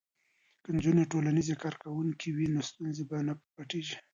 که 0.63 0.69
نجونې 0.77 1.03
ټولنیزې 1.11 1.55
کارکوونکې 1.63 2.27
وي 2.35 2.47
نو 2.53 2.59
ستونزې 2.69 3.03
به 3.09 3.17
نه 3.27 3.33
پټیږي. 3.55 3.97